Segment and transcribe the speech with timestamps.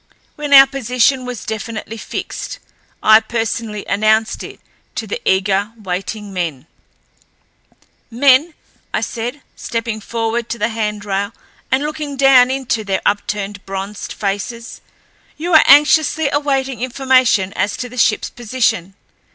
[0.35, 2.57] When our position was definitely fixed
[3.03, 4.59] I personally announced it
[4.95, 6.65] to the eager, waiting men.
[8.09, 8.55] "Men,"
[8.95, 11.33] I said, stepping forward to the handrail
[11.71, 14.81] and looking down into their upturned, bronzed faces,
[15.37, 18.95] "you are anxiously awaiting information as to the shipl's position.